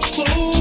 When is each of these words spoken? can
can 0.00 0.51